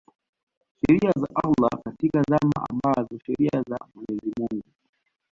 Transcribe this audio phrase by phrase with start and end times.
[0.79, 4.71] sheria za Allah katika zama ambazo sheria za Mwenyezi Mungu